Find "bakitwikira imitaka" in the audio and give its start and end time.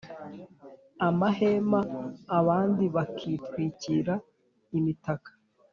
2.95-5.29